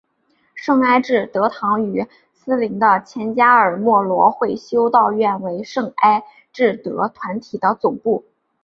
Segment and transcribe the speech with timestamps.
[0.55, 8.25] 圣艾智德堂与毗邻的前加尔默罗会修道院为圣艾智德团体的总部。